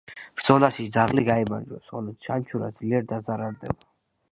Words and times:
ბრძოლაში 0.39 0.85
ძაღლი 0.95 1.25
გაიმარჯვებს, 1.27 1.93
ხოლო 1.93 2.15
ჩანჩურა 2.25 2.73
ძლიერ 2.81 3.09
დაზარალდება. 3.15 3.89